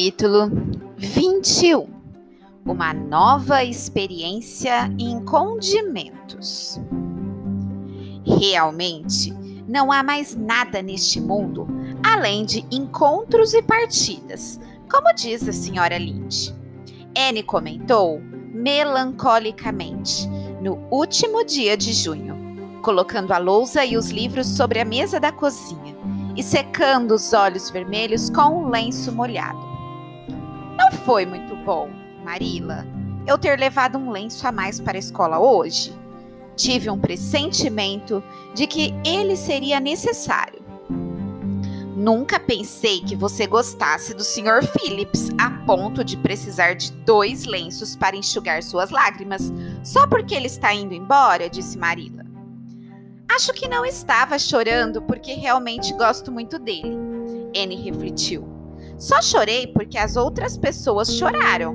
[0.00, 0.50] Capítulo
[0.96, 1.86] 21
[2.64, 6.80] Uma nova experiência em condimentos.
[8.24, 9.30] Realmente,
[9.68, 11.68] não há mais nada neste mundo
[12.02, 14.58] além de encontros e partidas,
[14.90, 16.54] como diz a senhora Lynch.
[17.14, 18.22] Anne comentou
[18.54, 20.26] melancolicamente
[20.62, 22.34] no último dia de junho,
[22.80, 25.94] colocando a lousa e os livros sobre a mesa da cozinha
[26.34, 29.69] e secando os olhos vermelhos com um lenço molhado.
[30.80, 31.90] Não foi muito bom,
[32.24, 32.86] Marila,
[33.26, 35.94] eu ter levado um lenço a mais para a escola hoje.
[36.56, 40.64] Tive um pressentimento de que ele seria necessário.
[41.94, 44.66] Nunca pensei que você gostasse do Sr.
[44.72, 49.52] Phillips a ponto de precisar de dois lenços para enxugar suas lágrimas,
[49.84, 52.24] só porque ele está indo embora, disse Marila.
[53.30, 56.96] Acho que não estava chorando porque realmente gosto muito dele.
[57.54, 58.49] Anne refletiu.
[59.00, 61.74] Só chorei porque as outras pessoas choraram.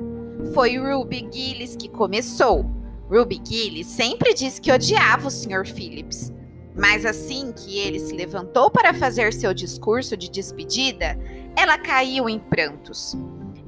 [0.54, 2.64] Foi Ruby Gillis que começou.
[3.10, 5.66] Ruby Gillis sempre disse que odiava o Sr.
[5.66, 6.32] Phillips.
[6.76, 11.18] Mas assim que ele se levantou para fazer seu discurso de despedida,
[11.56, 13.16] ela caiu em prantos.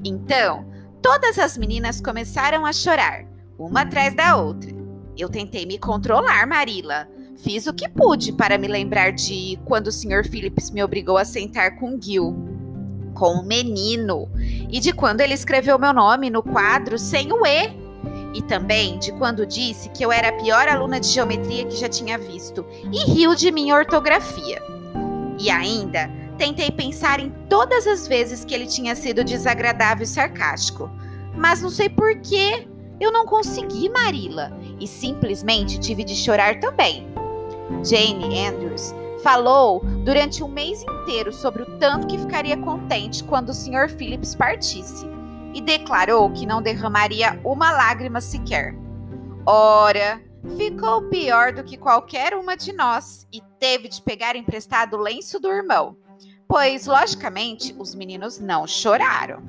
[0.05, 0.65] Então,
[1.01, 3.25] todas as meninas começaram a chorar,
[3.57, 4.71] uma atrás da outra.
[5.17, 7.09] Eu tentei me controlar, Marila.
[7.35, 10.25] Fiz o que pude para me lembrar de quando o Sr.
[10.29, 12.48] Phillips me obrigou a sentar com Gil,
[13.19, 14.29] com o menino,
[14.71, 17.77] e de quando ele escreveu meu nome no quadro sem o E.
[18.33, 21.89] E também de quando disse que eu era a pior aluna de geometria que já
[21.89, 24.61] tinha visto e riu de minha ortografia.
[25.37, 30.89] E ainda tentei pensar em todas as vezes que ele tinha sido desagradável e sarcástico.
[31.35, 32.67] Mas não sei por que
[33.01, 37.05] eu não consegui, Marila, e simplesmente tive de chorar também.
[37.83, 43.53] Jane Andrews falou durante um mês inteiro sobre o tanto que ficaria contente quando o
[43.53, 43.89] Sr.
[43.89, 45.05] Phillips partisse
[45.53, 48.75] e declarou que não derramaria uma lágrima sequer.
[49.45, 50.21] Ora,
[50.57, 55.39] ficou pior do que qualquer uma de nós e teve de pegar emprestado o lenço
[55.39, 55.97] do irmão,
[56.47, 59.41] pois, logicamente, os meninos não choraram.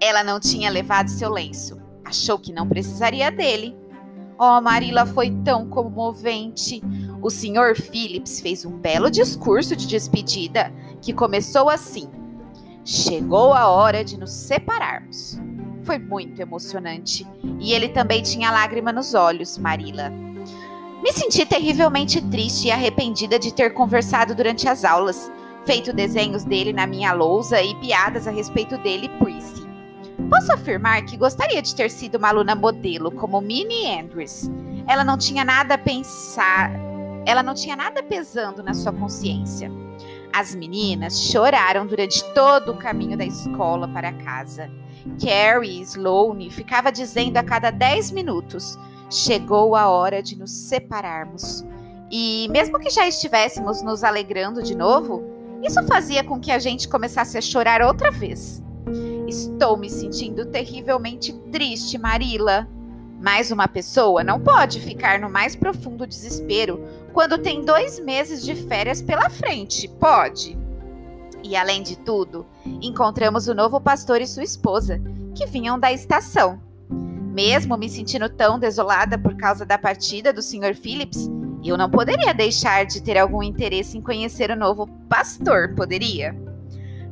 [0.00, 3.76] Ela não tinha levado seu lenço, achou que não precisaria dele.
[4.38, 6.80] Oh, Marila foi tão comovente.
[7.20, 7.74] O Sr.
[7.74, 10.72] Phillips fez um belo discurso de despedida
[11.02, 12.08] que começou assim:
[12.84, 15.40] Chegou a hora de nos separarmos.
[15.82, 17.26] Foi muito emocionante
[17.58, 20.10] e ele também tinha lágrima nos olhos, Marila.
[21.02, 25.32] Me senti terrivelmente triste e arrependida de ter conversado durante as aulas,
[25.64, 29.57] feito desenhos dele na minha lousa e piadas a respeito dele Prissy.
[30.28, 34.50] Posso afirmar que gostaria de ter sido uma aluna modelo como Minnie Andrews.
[34.86, 36.70] Ela não tinha nada a pensar,
[37.24, 39.70] ela não tinha nada pesando na sua consciência.
[40.32, 44.70] As meninas choraram durante todo o caminho da escola para casa.
[45.18, 48.78] Carrie Sloane ficava dizendo a cada dez minutos:
[49.10, 51.64] Chegou a hora de nos separarmos.
[52.10, 55.22] E mesmo que já estivéssemos nos alegrando de novo,
[55.62, 58.62] isso fazia com que a gente começasse a chorar outra vez.
[59.28, 62.66] Estou me sentindo terrivelmente triste, Marila.
[63.20, 68.54] Mais uma pessoa não pode ficar no mais profundo desespero quando tem dois meses de
[68.54, 70.56] férias pela frente, pode?
[71.44, 72.46] E além de tudo,
[72.80, 74.98] encontramos o novo pastor e sua esposa,
[75.34, 76.58] que vinham da estação.
[76.90, 80.74] Mesmo me sentindo tão desolada por causa da partida do Sr.
[80.74, 81.28] Phillips,
[81.62, 86.47] eu não poderia deixar de ter algum interesse em conhecer o novo pastor, poderia?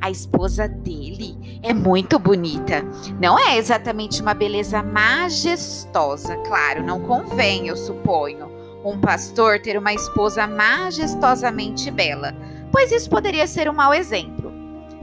[0.06, 2.84] A esposa dele é muito bonita.
[3.20, 8.48] Não é exatamente uma beleza majestosa, claro, não convém, eu suponho,
[8.84, 12.32] um pastor ter uma esposa majestosamente bela,
[12.70, 14.52] pois isso poderia ser um mau exemplo.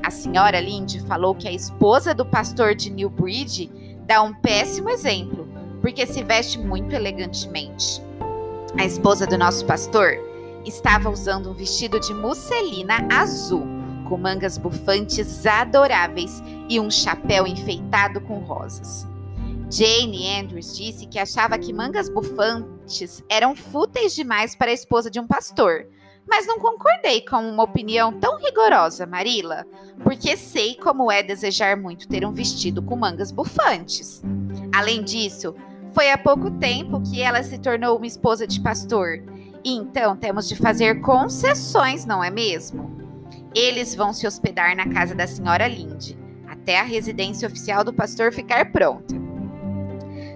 [0.02, 3.70] A senhora Lynde falou que a esposa do pastor de Newbridge
[4.08, 5.46] dá um péssimo exemplo,
[5.82, 8.02] porque se veste muito elegantemente.
[8.80, 10.14] A esposa do nosso pastor
[10.64, 13.83] estava usando um vestido de musselina azul
[14.14, 19.08] com mangas bufantes adoráveis e um chapéu enfeitado com rosas.
[19.72, 25.20] Jane Andrews disse que achava que mangas bufantes eram fúteis demais para a esposa de
[25.20, 25.88] um pastor,
[26.30, 29.66] mas não concordei com uma opinião tão rigorosa, Marila,
[30.04, 34.22] porque sei como é desejar muito ter um vestido com mangas bufantes.
[34.72, 35.56] Além disso,
[35.92, 39.24] foi há pouco tempo que ela se tornou uma esposa de pastor,
[39.66, 43.03] e então temos de fazer concessões, não é mesmo?
[43.56, 46.18] Eles vão se hospedar na casa da senhora Linde,
[46.48, 49.14] até a residência oficial do pastor ficar pronta.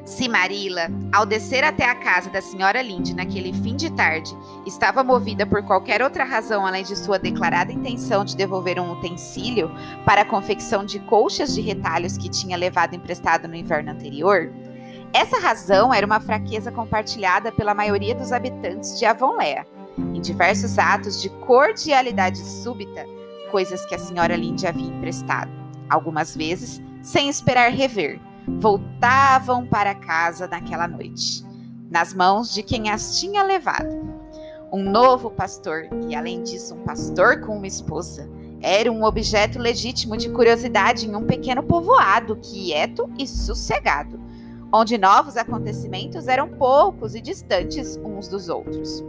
[0.06, 4.32] Se Marila, ao descer até a casa da senhora Linde naquele fim de tarde,
[4.66, 9.70] estava movida por qualquer outra razão além de sua declarada intenção de devolver um utensílio
[10.06, 14.54] para a confecção de colchas de retalhos que tinha levado emprestado no inverno anterior,
[15.14, 19.66] essa razão era uma fraqueza compartilhada pela maioria dos habitantes de Avonlea,
[19.98, 23.06] em diversos atos de cordialidade súbita,
[23.52, 25.52] coisas que a senhora Linde havia emprestado,
[25.90, 31.46] algumas vezes sem esperar rever voltavam para casa naquela noite,
[31.90, 34.08] nas mãos de quem as tinha levado.
[34.72, 38.30] Um novo pastor, e além disso, um pastor com uma esposa,
[38.62, 44.20] era um objeto legítimo de curiosidade em um pequeno povoado quieto e sossegado,
[44.72, 49.04] onde novos acontecimentos eram poucos e distantes uns dos outros.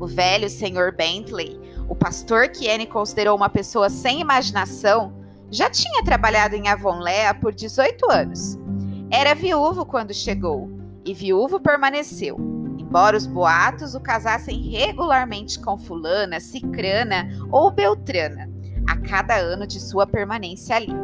[0.00, 5.12] O velho senhor Bentley, o pastor que Anne considerou uma pessoa sem imaginação,
[5.50, 8.58] já tinha trabalhado em Avonlea por 18 anos.
[9.10, 10.70] Era viúvo quando chegou,
[11.04, 12.36] e viúvo permaneceu,
[12.78, 18.48] embora os boatos o casassem regularmente com fulana, cicrana ou beltrana,
[18.88, 20.94] a cada ano de sua permanência ali.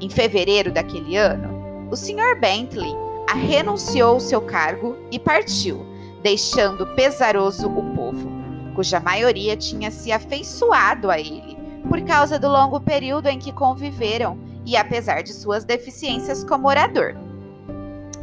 [0.00, 2.38] Em fevereiro daquele ano, o Sr.
[2.38, 2.94] Bentley
[3.34, 5.86] renunciou seu cargo e partiu,
[6.22, 8.30] deixando pesaroso o povo,
[8.74, 11.56] cuja maioria tinha se afeiçoado a ele
[11.88, 17.14] por causa do longo período em que conviveram e apesar de suas deficiências como orador.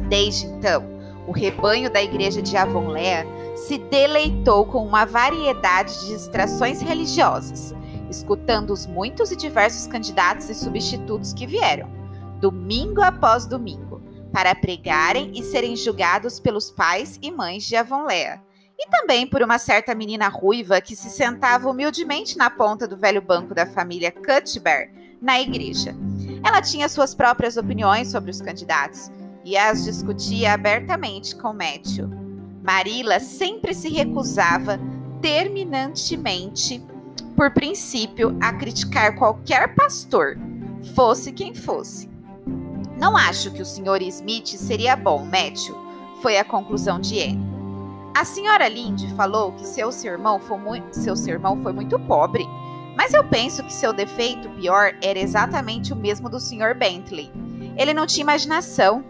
[0.08, 0.84] Desde então,
[1.26, 7.74] o rebanho da igreja de Avonlea se deleitou com uma variedade de distrações religiosas,
[8.08, 11.88] escutando os muitos e diversos candidatos e substitutos que vieram,
[12.40, 13.89] domingo após domingo,
[14.32, 18.40] para pregarem e serem julgados pelos pais e mães de Avonlea
[18.80, 23.20] e também por uma certa menina ruiva que se sentava humildemente na ponta do velho
[23.20, 24.90] banco da família Cuthbert
[25.20, 25.94] na igreja.
[26.42, 29.10] Ela tinha suas próprias opiniões sobre os candidatos
[29.44, 32.08] e as discutia abertamente com Matthew.
[32.62, 34.80] Marilla sempre se recusava
[35.20, 36.82] terminantemente,
[37.36, 40.38] por princípio, a criticar qualquer pastor,
[40.94, 42.09] fosse quem fosse.
[43.00, 44.02] Não acho que o Sr.
[44.02, 45.74] Smith seria bom, Matthew,
[46.20, 47.50] foi a conclusão de Anne.
[48.14, 52.46] A senhora Linde falou que seu sermão, foi muito, seu sermão foi muito pobre,
[52.94, 56.74] mas eu penso que seu defeito pior era exatamente o mesmo do Sr.
[56.76, 57.32] Bentley.
[57.74, 59.02] Ele não tinha imaginação.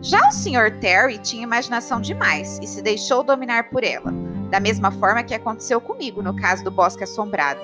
[0.00, 0.78] Já o Sr.
[0.78, 4.12] Terry tinha imaginação demais e se deixou dominar por ela,
[4.48, 7.58] da mesma forma que aconteceu comigo no caso do Bosque Assombrado.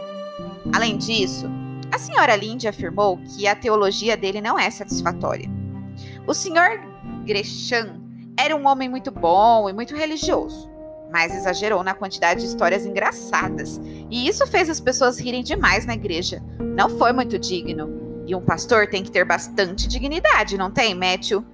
[0.72, 1.46] Além disso,
[1.93, 5.60] a senhora Linde afirmou que a teologia dele não é satisfatória.
[6.31, 6.81] O Sr.
[7.25, 8.00] Gresham
[8.38, 10.71] era um homem muito bom e muito religioso
[11.12, 13.81] mas exagerou na quantidade de histórias engraçadas.
[14.09, 16.41] E isso fez as pessoas rirem demais na igreja.
[16.61, 18.23] Não foi muito digno.
[18.29, 21.44] E um pastor tem que ter bastante dignidade, não tem, Matthew?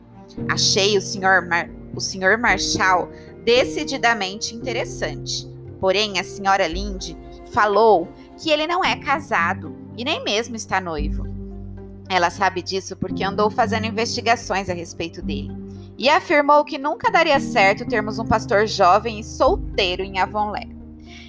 [0.46, 3.08] Achei o senhor, Mar o senhor Marshall
[3.46, 5.48] decididamente interessante.
[5.80, 7.16] Porém, a senhora Linde
[7.50, 8.06] falou
[8.36, 11.25] que ele não é casado e nem mesmo está noivo.
[12.08, 15.50] Ela sabe disso porque andou fazendo investigações a respeito dele
[15.98, 20.68] e afirmou que nunca daria certo termos um pastor jovem e solteiro em Avonlé.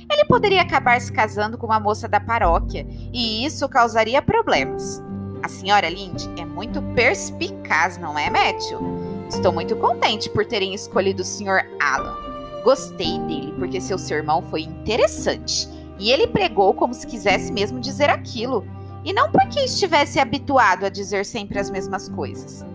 [0.09, 5.01] Ele poderia acabar se casando com uma moça da paróquia e isso causaria problemas.
[5.43, 8.79] A senhora Linde é muito perspicaz, não é, Matthew?
[9.29, 11.65] Estou muito contente por terem escolhido o Sr.
[11.79, 12.15] Alan.
[12.63, 15.67] Gostei dele porque seu sermão foi interessante
[15.99, 18.65] e ele pregou como se quisesse mesmo dizer aquilo
[19.07, 22.65] e não porque estivesse habituado a dizer sempre as mesmas coisas.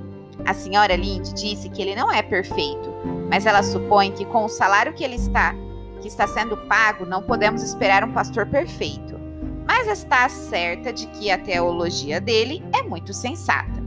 [0.47, 2.91] A senhora Lind disse que ele não é perfeito,
[3.29, 5.55] mas ela supõe que com o salário que ele está
[6.01, 9.21] que está sendo pago, não podemos esperar um pastor perfeito.
[9.67, 13.81] Mas está certa de que a teologia dele é muito sensata.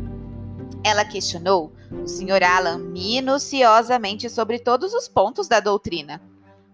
[0.83, 2.43] Ela questionou o Sr.
[2.43, 6.21] Alan minuciosamente sobre todos os pontos da doutrina.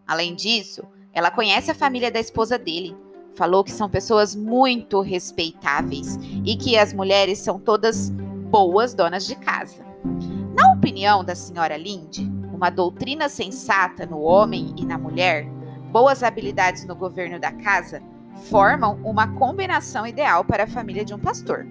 [0.05, 2.95] Além disso, ela conhece a família da esposa dele.
[3.35, 9.35] Falou que são pessoas muito respeitáveis e que as mulheres são todas boas donas de
[9.35, 9.83] casa.
[10.55, 15.47] Na opinião da senhora Linde, uma doutrina sensata no homem e na mulher,
[15.91, 18.01] boas habilidades no governo da casa,
[18.49, 21.65] formam uma combinação ideal para a família de um pastor.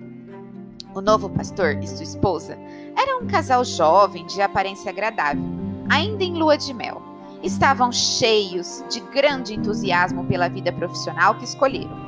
[0.94, 2.58] O novo pastor e sua esposa
[2.96, 5.44] eram um casal jovem de aparência agradável,
[5.88, 7.09] ainda em lua de mel.
[7.42, 11.98] Estavam cheios de grande entusiasmo pela vida profissional que escolheram.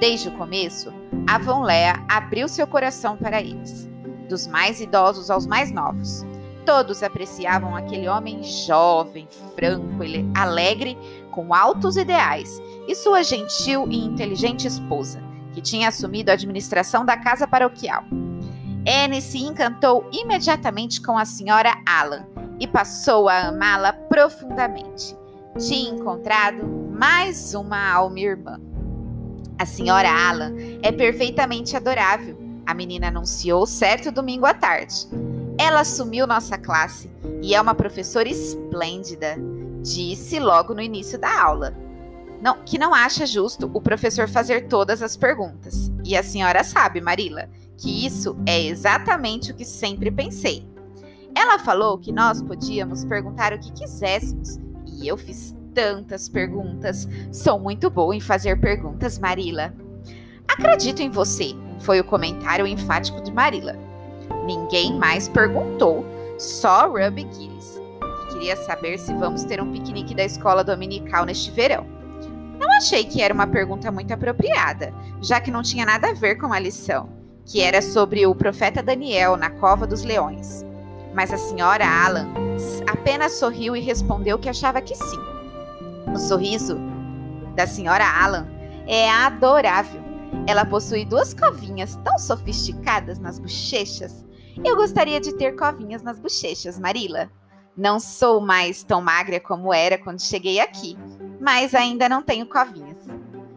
[0.00, 0.92] Desde o começo,
[1.28, 3.90] Avon Lea abriu seu coração para eles
[4.30, 6.24] dos mais idosos aos mais novos.
[6.64, 10.02] Todos apreciavam aquele homem jovem, franco,
[10.34, 10.96] alegre,
[11.32, 15.20] com altos ideais, e sua gentil e inteligente esposa,
[15.52, 18.04] que tinha assumido a administração da casa paroquial.
[18.86, 25.16] Anne se encantou imediatamente com a senhora Alan e passou a amá-la profundamente.
[25.58, 28.60] Tinha encontrado mais uma alma irmã.
[29.58, 35.08] A senhora Alan é perfeitamente adorável, a menina anunciou certo domingo à tarde.
[35.58, 37.10] Ela assumiu nossa classe
[37.42, 39.36] e é uma professora esplêndida,
[39.82, 41.74] disse logo no início da aula.
[42.40, 45.90] Não, que não acha justo o professor fazer todas as perguntas.
[46.04, 50.66] E a senhora sabe, Marila, que isso é exatamente o que sempre pensei.
[51.34, 57.08] Ela falou que nós podíamos perguntar o que quiséssemos, e eu fiz tantas perguntas.
[57.32, 59.72] Sou muito boa em fazer perguntas, Marila.
[60.48, 63.76] Acredito em você, foi o comentário enfático de Marila.
[64.44, 66.04] Ninguém mais perguntou,
[66.38, 71.50] só Ruby Gillis, que queria saber se vamos ter um piquenique da escola dominical neste
[71.50, 71.86] verão.
[72.58, 76.36] Não achei que era uma pergunta muito apropriada, já que não tinha nada a ver
[76.36, 77.08] com a lição,
[77.46, 80.64] que era sobre o profeta Daniel na cova dos leões.
[81.14, 82.28] Mas a senhora Alan
[82.90, 85.18] apenas sorriu e respondeu que achava que sim.
[86.14, 86.78] O sorriso
[87.54, 88.48] da senhora Alan
[88.86, 90.00] é adorável.
[90.46, 94.24] Ela possui duas covinhas tão sofisticadas nas bochechas.
[94.64, 97.30] Eu gostaria de ter covinhas nas bochechas, Marila.
[97.76, 100.96] Não sou mais tão magra como era quando cheguei aqui,
[101.40, 102.98] mas ainda não tenho covinhas.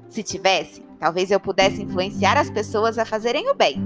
[0.07, 3.81] Se tivesse, talvez eu pudesse influenciar as pessoas a fazerem o bem.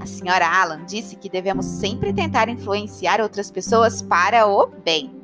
[0.00, 5.20] A senhora Alan disse que devemos sempre tentar influenciar outras pessoas para o bem.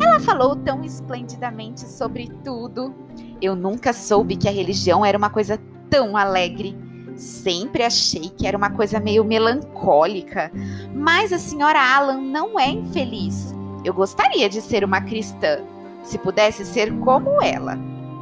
[0.00, 2.94] Ela falou tão esplendidamente sobre tudo.
[3.40, 6.76] Eu nunca soube que a religião era uma coisa tão alegre.
[7.16, 10.52] Sempre achei que era uma coisa meio melancólica.
[10.94, 13.54] Mas a senhora Alan não é infeliz.
[13.84, 15.60] Eu gostaria de ser uma cristã,
[16.02, 17.78] se pudesse ser como ela.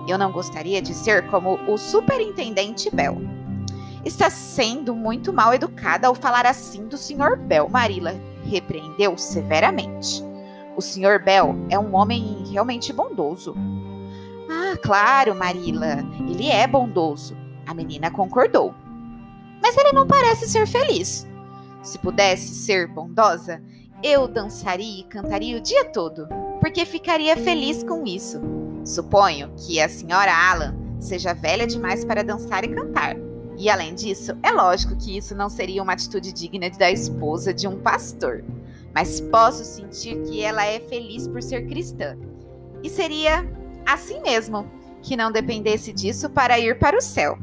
[0.09, 3.21] Eu não gostaria de ser como o superintendente Bell.
[4.05, 7.37] Está sendo muito mal educada ao falar assim do Sr.
[7.37, 8.15] Bell, Marilla
[8.45, 10.25] repreendeu severamente.
[10.77, 11.23] O Sr.
[11.23, 13.55] Bell é um homem realmente bondoso.
[14.51, 17.37] Ah, claro, Marilla, ele é bondoso.
[17.67, 18.75] A menina concordou.
[19.63, 21.29] Mas ele não parece ser feliz.
[21.83, 23.63] Se pudesse ser bondosa,
[24.03, 26.27] eu dançaria e cantaria o dia todo,
[26.61, 28.41] porque ficaria feliz com isso.
[28.85, 33.17] Suponho que a senhora Alan seja velha demais para dançar e cantar.
[33.61, 37.69] E além disso, é lógico que isso não seria uma atitude digna da esposa de
[37.69, 38.43] um pastor.
[38.95, 42.17] Mas posso sentir que ela é feliz por ser cristã.
[42.83, 43.47] E seria
[43.85, 44.67] assim mesmo
[45.03, 47.39] que não dependesse disso para ir para o céu.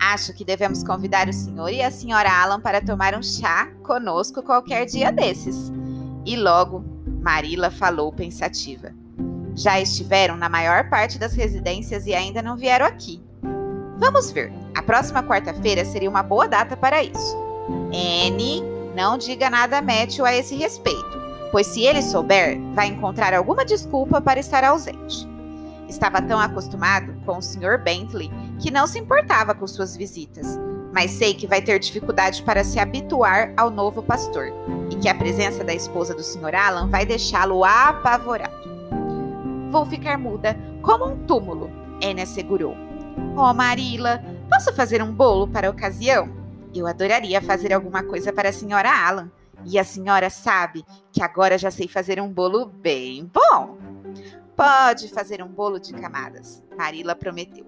[0.00, 4.42] Acho que devemos convidar o senhor e a senhora Alan para tomar um chá conosco
[4.42, 5.70] qualquer dia desses.
[6.24, 6.82] E logo,
[7.20, 8.94] Marila falou pensativa.
[9.54, 13.22] Já estiveram na maior parte das residências e ainda não vieram aqui.
[13.98, 14.52] Vamos ver.
[14.74, 17.36] A próxima quarta-feira seria uma boa data para isso.
[17.92, 18.62] N,
[18.94, 23.64] não diga nada a Matthew a esse respeito, pois se ele souber, vai encontrar alguma
[23.64, 25.28] desculpa para estar ausente.
[25.88, 27.78] Estava tão acostumado com o Sr.
[27.82, 30.58] Bentley que não se importava com suas visitas,
[30.92, 34.52] mas sei que vai ter dificuldade para se habituar ao novo pastor
[34.90, 36.54] e que a presença da esposa do Sr.
[36.54, 38.52] Alan vai deixá-lo apavorado.
[39.70, 41.70] Vou ficar muda como um túmulo,
[42.02, 42.76] Anne assegurou.
[43.36, 46.28] Oh, Marila, posso fazer um bolo para a ocasião?
[46.74, 49.30] Eu adoraria fazer alguma coisa para a senhora Alan.
[49.66, 53.78] E a senhora sabe que agora já sei fazer um bolo bem bom.
[54.56, 57.66] Pode fazer um bolo de camadas, Marila prometeu.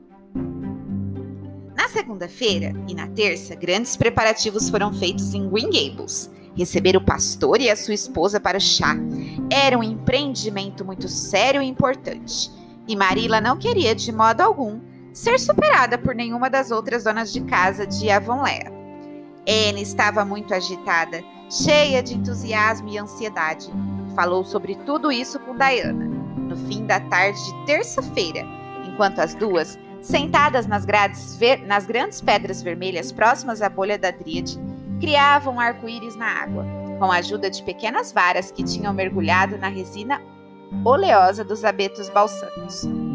[1.75, 6.31] Na segunda-feira e na terça, grandes preparativos foram feitos em Green Gables.
[6.57, 8.97] Receber o pastor e a sua esposa para o chá
[9.51, 12.51] era um empreendimento muito sério e importante.
[12.89, 14.81] E Marila não queria de modo algum
[15.17, 18.71] ser superada por nenhuma das outras donas de casa de Avonlea.
[19.49, 23.73] Anne estava muito agitada, cheia de entusiasmo e ansiedade.
[24.15, 26.05] Falou sobre tudo isso com Diana,
[26.37, 28.45] no fim da tarde de terça-feira,
[28.87, 30.85] enquanto as duas, sentadas nas,
[31.67, 34.61] nas grandes pedras vermelhas próximas à bolha da Dríade,
[35.01, 36.67] criavam arco-íris na água,
[36.99, 40.21] com a ajuda de pequenas varas que tinham mergulhado na resina
[40.85, 43.06] oleosa dos abetos balsâmicos.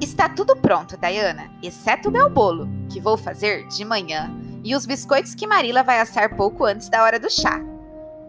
[0.00, 4.30] Está tudo pronto, Diana, exceto o meu bolo, que vou fazer de manhã,
[4.64, 7.62] e os biscoitos que Marila vai assar pouco antes da hora do chá.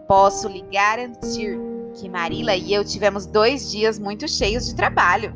[0.06, 1.58] Posso lhe garantir
[1.94, 5.34] que Marila e eu tivemos dois dias muito cheios de trabalho.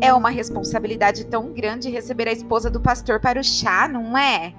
[0.00, 4.52] É uma responsabilidade tão grande receber a esposa do pastor para o chá, não é?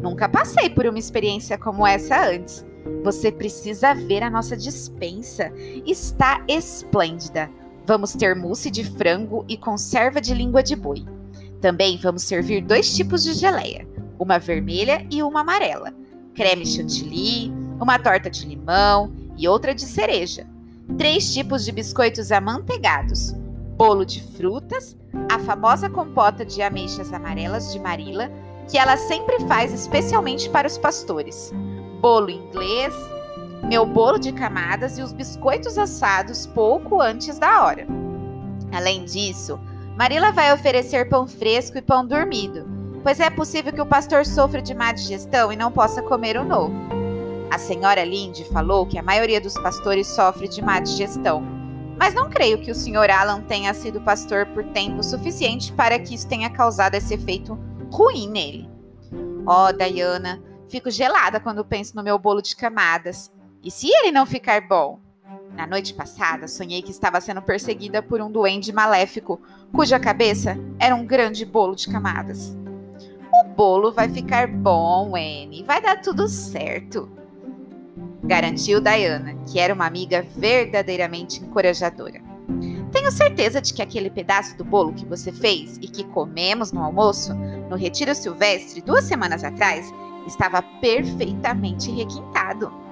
[0.00, 2.64] Nunca passei por uma experiência como essa antes.
[3.02, 5.50] Você precisa ver a nossa dispensa.
[5.84, 7.50] Está esplêndida.
[7.86, 11.04] Vamos ter mousse de frango e conserva de língua de boi.
[11.60, 13.86] Também vamos servir dois tipos de geleia:
[14.18, 15.92] uma vermelha e uma amarela,
[16.34, 20.46] creme chantilly, uma torta de limão e outra de cereja,
[20.96, 23.34] três tipos de biscoitos amanteigados,
[23.76, 24.96] bolo de frutas,
[25.30, 28.30] a famosa compota de ameixas amarelas de Marila,
[28.70, 31.52] que ela sempre faz especialmente para os pastores,
[32.00, 32.94] bolo inglês,
[33.68, 37.86] meu bolo de camadas e os biscoitos assados pouco antes da hora.
[38.72, 39.58] Além disso,
[39.96, 42.66] Marila vai oferecer pão fresco e pão dormido,
[43.02, 46.44] pois é possível que o pastor sofra de má digestão e não possa comer o
[46.44, 46.74] novo.
[47.50, 51.42] A senhora Linde falou que a maioria dos pastores sofre de má digestão,
[51.98, 53.10] mas não creio que o Sr.
[53.10, 57.58] Alan tenha sido pastor por tempo suficiente para que isso tenha causado esse efeito
[57.92, 58.68] ruim nele.
[59.46, 63.32] Oh, Diana, fico gelada quando penso no meu bolo de camadas.
[63.64, 65.00] E se ele não ficar bom?
[65.56, 69.40] Na noite passada, sonhei que estava sendo perseguida por um duende maléfico,
[69.72, 72.54] cuja cabeça era um grande bolo de camadas.
[73.32, 75.64] O bolo vai ficar bom, Anne.
[75.66, 77.10] Vai dar tudo certo.
[78.22, 82.20] Garantiu Diana, que era uma amiga verdadeiramente encorajadora.
[82.92, 86.82] Tenho certeza de que aquele pedaço do bolo que você fez e que comemos no
[86.82, 87.32] almoço,
[87.70, 89.90] no Retiro Silvestre, duas semanas atrás,
[90.26, 92.83] estava perfeitamente requintado.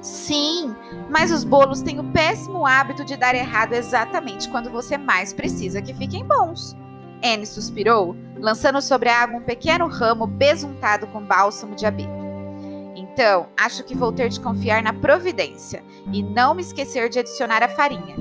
[0.00, 0.74] Sim,
[1.10, 5.82] mas os bolos têm o péssimo hábito de dar errado exatamente quando você mais precisa
[5.82, 6.74] que fiquem bons.
[7.22, 12.20] Anne suspirou, lançando sobre a água um pequeno ramo besuntado com bálsamo de abeto.
[12.96, 17.62] Então, acho que vou ter de confiar na providência e não me esquecer de adicionar
[17.62, 18.16] a farinha.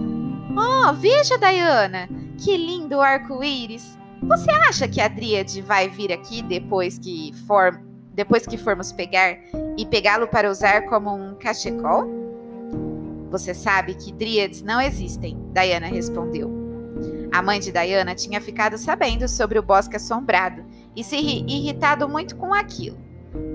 [0.57, 2.09] Oh, veja, Diana!
[2.37, 3.97] Que lindo arco-íris!
[4.23, 7.79] Você acha que a Dríade vai vir aqui depois que for
[8.13, 9.37] depois que formos pegar
[9.77, 12.07] e pegá-lo para usar como um cachecol?
[13.31, 16.49] Você sabe que dríades não existem, Diana respondeu.
[17.31, 22.35] A mãe de Diana tinha ficado sabendo sobre o bosque assombrado e se irritado muito
[22.35, 22.97] com aquilo.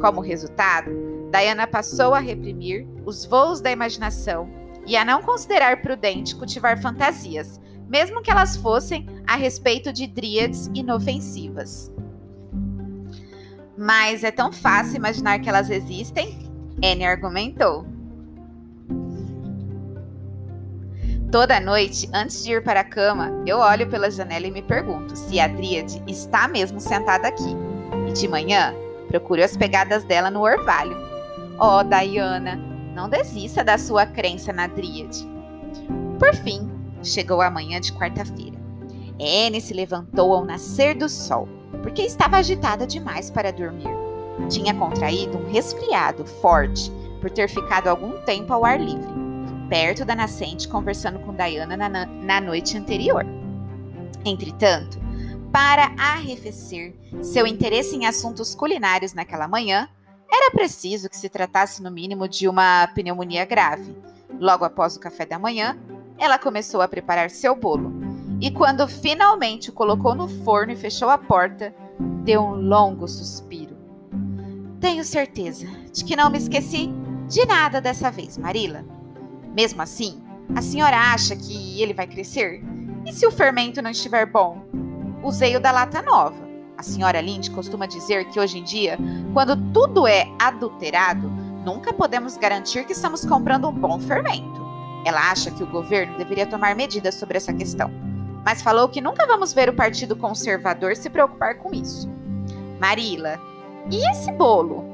[0.00, 0.90] Como resultado,
[1.32, 4.48] Diana passou a reprimir os voos da imaginação
[4.86, 10.70] e a não considerar prudente cultivar fantasias, mesmo que elas fossem a respeito de dríades
[10.74, 11.93] inofensivas.
[13.76, 16.38] Mas é tão fácil imaginar que elas existem?
[16.82, 17.84] Anne argumentou.
[21.30, 25.16] Toda noite, antes de ir para a cama, eu olho pela janela e me pergunto
[25.16, 27.56] se a Dríade está mesmo sentada aqui.
[28.08, 28.72] E de manhã,
[29.08, 30.96] procuro as pegadas dela no orvalho.
[31.58, 32.56] Oh, Diana,
[32.94, 35.28] não desista da sua crença na Dríade.
[36.20, 36.70] Por fim,
[37.02, 38.56] chegou a manhã de quarta-feira.
[39.18, 41.48] Anne se levantou ao nascer do sol
[41.84, 43.90] porque estava agitada demais para dormir.
[44.48, 49.12] Tinha contraído um resfriado forte por ter ficado algum tempo ao ar livre,
[49.68, 53.24] perto da nascente, conversando com Diana na, na noite anterior.
[54.24, 54.98] Entretanto,
[55.52, 59.86] para arrefecer seu interesse em assuntos culinários naquela manhã,
[60.28, 63.94] era preciso que se tratasse no mínimo de uma pneumonia grave.
[64.40, 65.78] Logo após o café da manhã,
[66.18, 67.92] ela começou a preparar seu bolo,
[68.44, 71.74] e quando finalmente colocou no forno e fechou a porta,
[72.24, 73.74] deu um longo suspiro.
[74.78, 76.90] Tenho certeza de que não me esqueci
[77.26, 78.84] de nada dessa vez, Marila.
[79.56, 80.22] Mesmo assim,
[80.54, 82.62] a senhora acha que ele vai crescer?
[83.06, 84.62] E se o fermento não estiver bom?
[85.22, 86.46] Usei o da lata nova.
[86.76, 88.98] A senhora Linde costuma dizer que hoje em dia,
[89.32, 91.30] quando tudo é adulterado,
[91.64, 94.62] nunca podemos garantir que estamos comprando um bom fermento.
[95.06, 98.13] Ela acha que o governo deveria tomar medidas sobre essa questão
[98.44, 102.08] mas falou que nunca vamos ver o Partido Conservador se preocupar com isso.
[102.78, 103.40] Marila,
[103.90, 104.84] e esse bolo?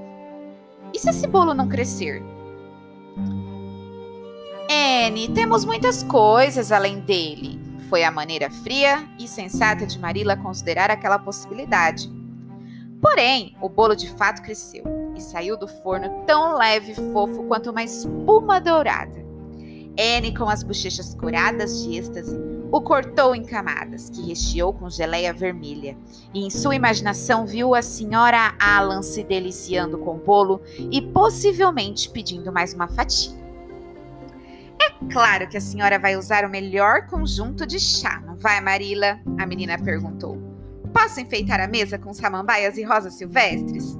[0.94, 2.22] E se esse bolo não crescer?
[4.68, 7.58] N, temos muitas coisas além dele.
[7.88, 12.08] Foi a maneira fria e sensata de Marila considerar aquela possibilidade.
[13.02, 14.84] Porém, o bolo de fato cresceu
[15.16, 19.18] e saiu do forno tão leve e fofo quanto uma espuma dourada.
[19.96, 22.38] N, com as bochechas curadas de êxtase,
[22.72, 25.96] o cortou em camadas, que recheou com geleia vermelha,
[26.33, 32.09] e em sua imaginação viu a senhora Alan se deliciando com o bolo e possivelmente
[32.09, 33.38] pedindo mais uma fatia.
[34.80, 39.20] É claro que a senhora vai usar o melhor conjunto de chá, não vai, Marila?
[39.38, 40.38] A menina perguntou.
[40.92, 43.98] Posso enfeitar a mesa com samambaias e rosas silvestres?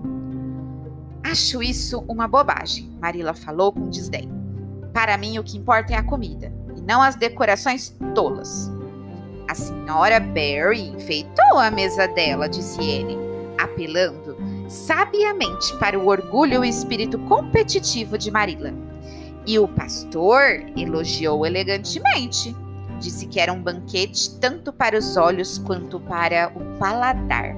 [1.22, 4.30] Acho isso uma bobagem, Marila falou com desdém.
[4.92, 8.71] Para mim, o que importa é a comida e não as decorações tolas.
[9.49, 13.19] A senhora Barry enfeitou a mesa dela, disse ele,
[13.59, 14.37] apelando
[14.69, 18.73] sabiamente para o orgulho e espírito competitivo de Marilla.
[19.47, 22.55] E o pastor elogiou elegantemente.
[23.01, 27.57] Disse que era um banquete tanto para os olhos quanto para o paladar.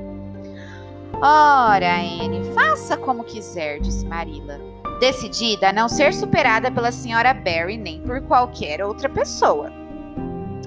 [1.20, 4.58] Ora, Anne, faça como quiser, disse Marilla,
[5.02, 9.68] decidida a não ser superada pela senhora Barry nem por qualquer outra pessoa.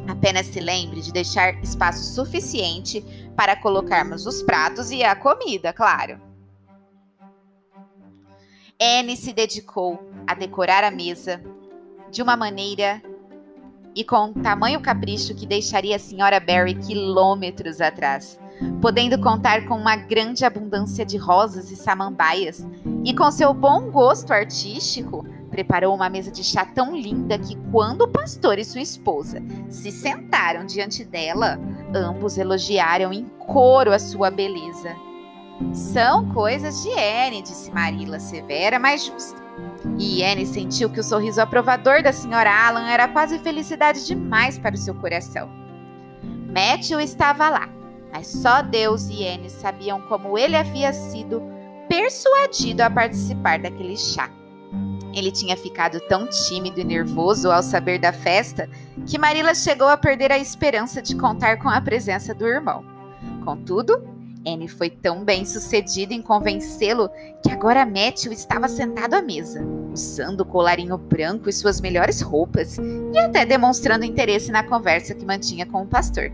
[0.10, 3.02] Apenas se lembre de deixar espaço suficiente
[3.38, 6.20] para colocarmos os pratos e a comida, claro.
[8.78, 11.42] Anne se dedicou a decorar a mesa
[12.12, 13.02] de uma maneira
[13.96, 18.38] e com tamanho capricho que deixaria a senhora Barry quilômetros atrás,
[18.82, 22.68] podendo contar com uma grande abundância de rosas e samambaias,
[23.06, 28.02] e com seu bom gosto artístico, preparou uma mesa de chá tão linda que quando
[28.02, 31.58] o pastor e sua esposa se sentaram diante dela,
[31.94, 34.94] ambos elogiaram em coro a sua beleza.
[35.74, 39.45] São coisas de Anne, disse Marilla, severa, mas justa.
[39.98, 44.76] E Anne sentiu que o sorriso aprovador da senhora Alan era quase felicidade demais para
[44.76, 45.50] o seu coração.
[46.54, 47.70] Matthew estava lá,
[48.12, 51.42] mas só Deus e Anne sabiam como ele havia sido
[51.88, 54.30] persuadido a participar daquele chá.
[55.14, 58.70] Ele tinha ficado tão tímido e nervoso ao saber da festa
[59.08, 62.84] que Marilla chegou a perder a esperança de contar com a presença do irmão.
[63.46, 64.15] Contudo,
[64.46, 67.10] Anne foi tão bem sucedida em convencê-lo
[67.42, 72.78] que agora Matthew estava sentado à mesa, usando o colarinho branco e suas melhores roupas,
[72.78, 76.32] e até demonstrando interesse na conversa que mantinha com o pastor.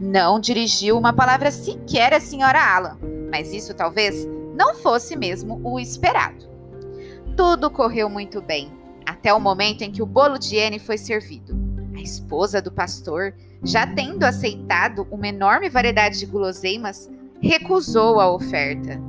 [0.00, 2.98] Não dirigiu uma palavra sequer à senhora Alan,
[3.30, 6.46] mas isso talvez não fosse mesmo o esperado.
[7.36, 8.70] Tudo correu muito bem,
[9.04, 11.56] até o momento em que o bolo de Anne foi servido.
[11.94, 13.34] A esposa do pastor,
[13.64, 17.10] já tendo aceitado uma enorme variedade de guloseimas,
[17.40, 19.00] recusou a oferta.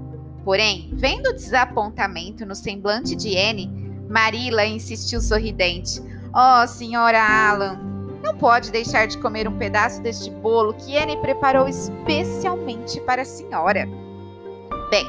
[0.44, 3.70] Porém, vendo o desapontamento no semblante de Anne,
[4.10, 6.02] Marilla insistiu sorridente:
[6.34, 7.80] Oh, senhora Alan,
[8.24, 13.26] não pode deixar de comer um pedaço deste bolo que Anne preparou especialmente para a
[13.26, 13.88] senhora.
[14.90, 15.06] Bem,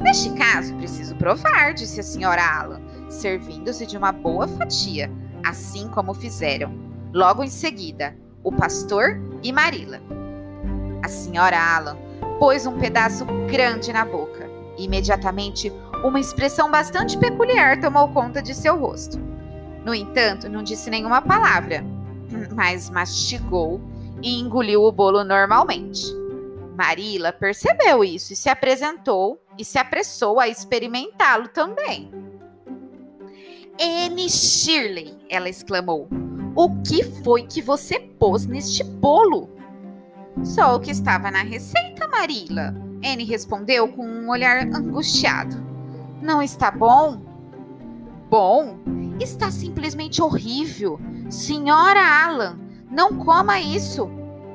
[0.00, 5.10] neste caso, preciso provar, disse a senhora Alan, servindo-se de uma boa fatia,
[5.44, 6.72] assim como fizeram,
[7.12, 10.00] logo em seguida, o pastor e Marilla.
[11.02, 12.09] A senhora Alan
[12.40, 14.48] pôs um pedaço grande na boca.
[14.78, 15.70] Imediatamente,
[16.02, 19.20] uma expressão bastante peculiar tomou conta de seu rosto.
[19.84, 21.84] No entanto, não disse nenhuma palavra,
[22.54, 23.78] mas mastigou
[24.22, 26.02] e engoliu o bolo normalmente.
[26.74, 32.10] Marila percebeu isso e se apresentou e se apressou a experimentá-lo também.
[33.78, 36.08] Anne Shirley, ela exclamou,
[36.56, 39.59] o que foi que você pôs neste bolo?
[40.44, 42.74] Só o que estava na receita, Marila.
[43.04, 45.56] Anne respondeu com um olhar angustiado.
[46.20, 47.20] Não está bom?
[48.28, 48.76] Bom?
[49.18, 51.00] Está simplesmente horrível.
[51.28, 52.58] Senhora Alan,
[52.90, 54.10] não coma isso.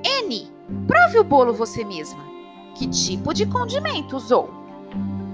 [0.05, 0.51] Anne,
[0.87, 2.23] prove o bolo você mesma.
[2.75, 4.49] Que tipo de condimento usou?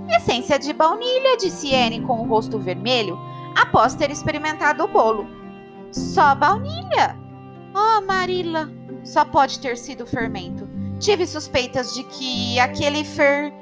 [0.09, 3.17] Essência de baunilha, disse Anne com o rosto vermelho,
[3.55, 5.25] após ter experimentado o bolo.
[5.91, 7.17] Só baunilha?
[7.73, 8.69] Oh, Marila,
[9.03, 10.67] só pode ter sido fermento.
[10.99, 13.53] Tive suspeitas de que aquele fer.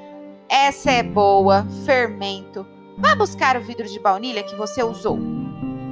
[0.48, 2.66] Essa é boa, fermento.
[2.98, 5.16] Vá buscar o vidro de baunilha que você usou.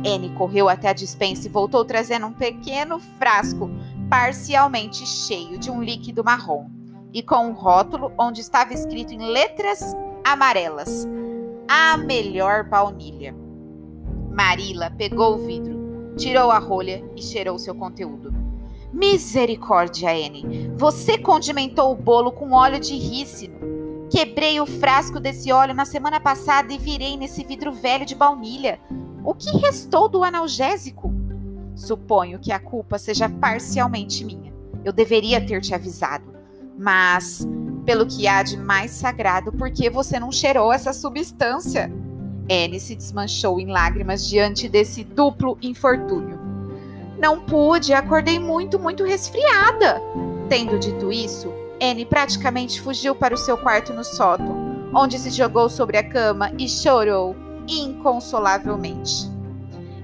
[0.05, 3.71] Anne correu até a dispensa e voltou trazendo um pequeno frasco
[4.11, 6.69] parcialmente cheio de um líquido marrom
[7.13, 11.07] e com um rótulo onde estava escrito em letras amarelas:
[11.69, 13.35] A melhor baunilha.
[14.31, 18.48] Marila pegou o vidro, tirou a rolha e cheirou seu conteúdo.
[18.93, 20.71] Misericórdia, Anne.
[20.77, 23.59] Você condimentou o bolo com óleo de rícino.
[24.11, 28.81] Quebrei o frasco desse óleo na semana passada e virei nesse vidro velho de baunilha.
[29.23, 31.13] O que restou do analgésico?
[31.77, 34.53] Suponho que a culpa seja parcialmente minha.
[34.85, 36.25] Eu deveria ter te avisado.
[36.79, 37.47] Mas,
[37.85, 41.93] pelo que há de mais sagrado, por que você não cheirou essa substância?
[42.51, 46.48] Anne se desmanchou em lágrimas diante desse duplo infortúnio.
[47.19, 50.01] Não pude, acordei muito, muito resfriada.
[50.49, 51.53] Tendo dito isso,
[51.83, 56.53] Anne praticamente fugiu para o seu quarto no sótão, onde se jogou sobre a cama
[56.59, 57.35] e chorou
[57.67, 59.31] inconsolavelmente.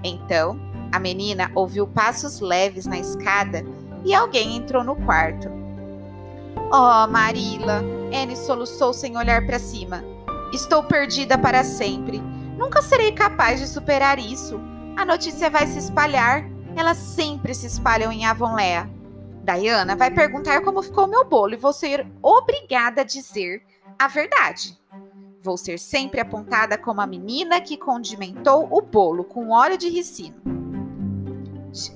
[0.02, 0.58] Então,
[0.92, 3.64] a menina ouviu passos leves na escada
[4.04, 5.48] e alguém entrou no quarto.
[6.70, 7.82] Oh, Marila!
[8.12, 10.04] Anne soluçou sem olhar para cima.
[10.52, 12.22] Estou perdida para sempre.
[12.58, 14.60] Nunca serei capaz de superar isso.
[14.96, 18.90] A notícia vai se espalhar elas sempre se espalham em Avonlea.
[19.44, 23.62] Diana vai perguntar como ficou meu bolo e vou ser obrigada a dizer
[23.98, 24.78] a verdade.
[25.42, 30.36] Vou ser sempre apontada como a menina que condimentou o bolo com óleo de ricino.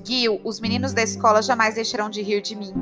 [0.05, 2.73] Gil, os meninos da escola jamais deixarão de rir de mim.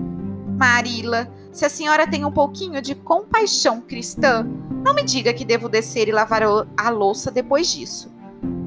[0.58, 4.44] Marila, se a senhora tem um pouquinho de compaixão cristã,
[4.84, 6.42] não me diga que devo descer e lavar
[6.76, 8.15] a louça depois disso.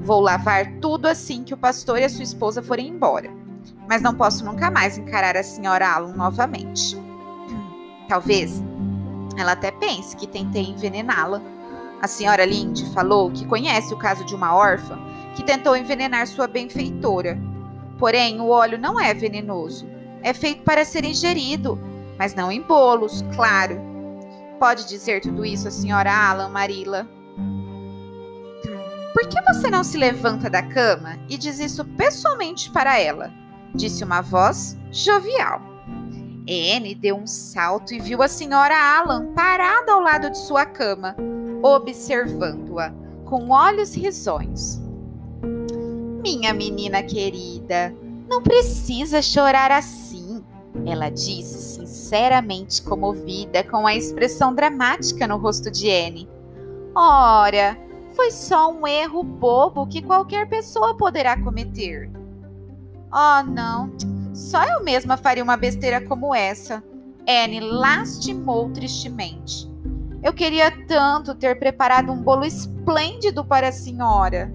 [0.02, 3.30] Vou lavar tudo assim que o pastor e a sua esposa forem embora.
[3.88, 6.98] Mas não posso nunca mais encarar a senhora Alan novamente.
[8.08, 8.64] Talvez
[9.38, 11.42] ela até pense que tentei envenená-la.
[12.02, 14.98] A senhora Linde falou que conhece o caso de uma órfã
[15.36, 17.40] que tentou envenenar sua benfeitora.
[17.98, 19.88] Porém, o óleo não é venenoso.
[20.24, 21.80] É feito para ser ingerido,
[22.18, 23.80] mas não em bolos, claro.
[24.60, 27.08] Pode dizer tudo isso a senhora Alan Marilla?
[29.14, 33.32] Por que você não se levanta da cama e diz isso pessoalmente para ela?
[33.74, 35.62] Disse uma voz jovial.
[36.48, 41.16] Anne deu um salto e viu a senhora Alan parada ao lado de sua cama,
[41.62, 42.92] observando-a
[43.26, 44.82] com olhos risonhos.
[46.24, 47.94] Minha menina querida,
[48.28, 50.44] não precisa chorar assim,
[50.86, 56.30] ela disse, sinceramente comovida com a expressão dramática no rosto de Anne.
[56.96, 57.78] Ora,
[58.20, 62.12] foi só um erro bobo que qualquer pessoa poderá cometer.
[63.10, 63.94] Oh, não,
[64.34, 66.84] só eu mesma faria uma besteira como essa.
[67.26, 69.72] Anne lastimou tristemente.
[70.22, 74.54] Eu queria tanto ter preparado um bolo esplêndido para a senhora.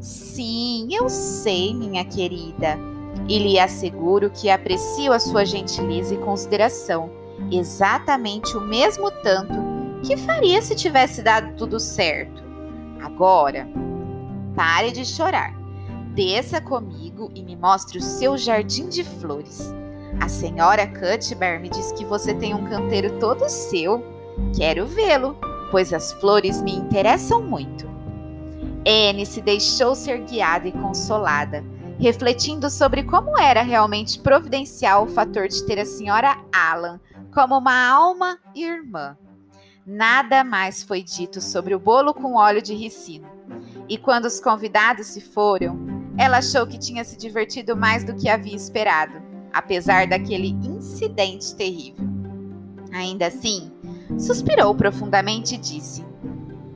[0.00, 2.76] Sim, eu sei, minha querida.
[3.28, 7.12] E lhe asseguro que aprecio a sua gentileza e consideração,
[7.52, 9.54] exatamente o mesmo tanto
[10.02, 12.47] que faria se tivesse dado tudo certo.
[13.02, 13.68] Agora,
[14.54, 15.54] pare de chorar.
[16.14, 19.72] Desça comigo e me mostre o seu jardim de flores.
[20.20, 24.04] A senhora Cuthbert me diz que você tem um canteiro todo seu.
[24.56, 25.36] Quero vê-lo,
[25.70, 27.86] pois as flores me interessam muito.
[28.86, 31.62] Anne se deixou ser guiada e consolada,
[32.00, 37.00] refletindo sobre como era realmente providencial o fator de ter a senhora Alan
[37.34, 39.16] como uma alma irmã.
[39.90, 43.26] Nada mais foi dito sobre o bolo com óleo de ricino.
[43.88, 45.78] E quando os convidados se foram,
[46.18, 49.14] ela achou que tinha se divertido mais do que havia esperado,
[49.50, 52.06] apesar daquele incidente terrível.
[52.92, 53.72] Ainda assim,
[54.18, 56.04] suspirou profundamente e disse: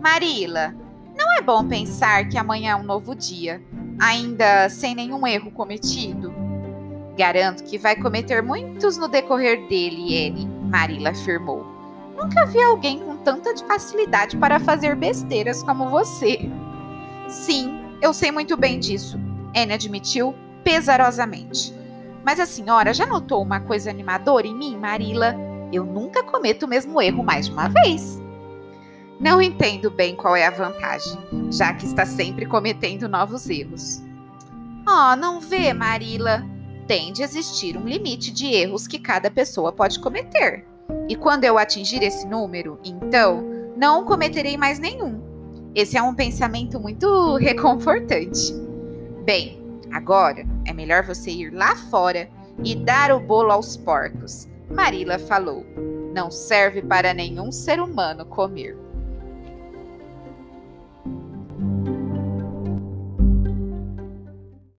[0.01, 0.75] Marila,
[1.15, 3.63] não é bom pensar que amanhã é um novo dia,
[4.01, 6.33] ainda sem nenhum erro cometido?
[7.15, 11.72] Garanto que vai cometer muitos no decorrer dele, ele, Marila afirmou.
[12.23, 16.49] Nunca vi alguém com tanta facilidade para fazer besteiras como você.
[17.29, 19.19] Sim, eu sei muito bem disso,
[19.57, 20.33] Anne admitiu
[20.63, 21.75] pesarosamente.
[22.25, 25.35] Mas a senhora já notou uma coisa animadora em mim, Marila?
[25.73, 28.23] Eu nunca cometo o mesmo erro mais de uma vez.
[29.19, 31.19] Não entendo bem qual é a vantagem,
[31.51, 34.01] já que está sempre cometendo novos erros.
[34.87, 36.47] Oh, não vê, Marila?
[36.87, 40.72] Tem de existir um limite de erros que cada pessoa pode cometer.
[41.09, 43.43] E quando eu atingir esse número, então,
[43.77, 45.21] não cometerei mais nenhum.
[45.75, 48.53] Esse é um pensamento muito reconfortante.
[49.25, 52.29] Bem, agora é melhor você ir lá fora
[52.63, 54.49] e dar o bolo aos porcos.
[54.71, 55.65] Marila falou.
[56.15, 58.77] Não serve para nenhum ser humano comer.